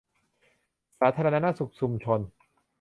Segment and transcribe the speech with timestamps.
[0.99, 2.19] สาธารณสุขชุมชน